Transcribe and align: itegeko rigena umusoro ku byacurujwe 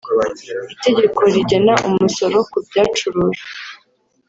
itegeko 0.73 1.19
rigena 1.33 1.73
umusoro 1.87 2.37
ku 2.49 2.57
byacurujwe 2.67 3.45